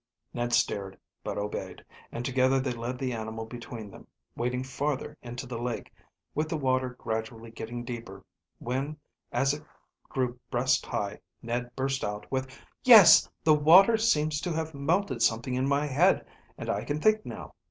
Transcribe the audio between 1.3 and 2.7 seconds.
obeyed, and together